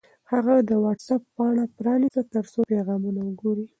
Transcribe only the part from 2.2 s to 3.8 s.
ترڅو پیغامونه وګوري.